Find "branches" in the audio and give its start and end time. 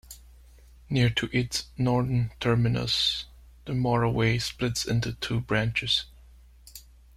5.41-6.05